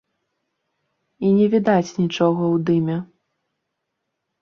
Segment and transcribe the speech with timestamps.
[1.27, 2.97] І не відаць нічога ў дыме.